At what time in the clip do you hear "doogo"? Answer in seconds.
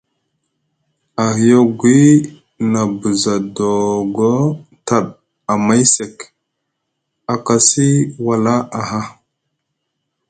3.55-4.29